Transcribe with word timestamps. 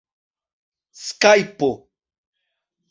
skajpo 1.03 1.71